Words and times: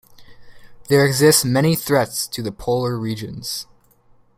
There 0.89 1.05
exist 1.05 1.45
many 1.45 1.75
threats 1.75 2.25
to 2.29 2.41
the 2.41 2.51
polar 2.51 2.97
regions. 2.97 3.67